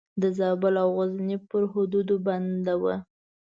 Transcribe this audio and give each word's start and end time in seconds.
د 0.21 0.23
زابل 0.37 0.73
او 0.83 0.89
غزني 0.97 1.37
پر 1.49 1.61
حدودو 1.71 2.15
بنده 2.27 2.73
وه. 2.81 2.95